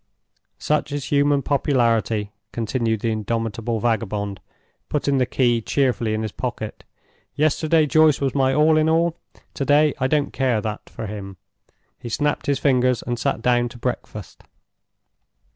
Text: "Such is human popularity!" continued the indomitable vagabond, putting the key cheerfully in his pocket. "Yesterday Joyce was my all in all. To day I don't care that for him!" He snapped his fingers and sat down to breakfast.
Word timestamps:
"Such 0.57 0.91
is 0.91 1.11
human 1.11 1.43
popularity!" 1.43 2.31
continued 2.51 3.01
the 3.01 3.11
indomitable 3.11 3.79
vagabond, 3.79 4.39
putting 4.89 5.19
the 5.19 5.27
key 5.27 5.61
cheerfully 5.61 6.15
in 6.15 6.23
his 6.23 6.31
pocket. 6.31 6.83
"Yesterday 7.35 7.85
Joyce 7.85 8.19
was 8.19 8.33
my 8.33 8.51
all 8.51 8.77
in 8.77 8.89
all. 8.89 9.15
To 9.53 9.63
day 9.63 9.93
I 9.99 10.07
don't 10.07 10.33
care 10.33 10.59
that 10.59 10.89
for 10.89 11.05
him!" 11.05 11.37
He 11.99 12.09
snapped 12.09 12.47
his 12.47 12.57
fingers 12.57 13.03
and 13.03 13.19
sat 13.19 13.43
down 13.43 13.69
to 13.69 13.77
breakfast. 13.77 14.43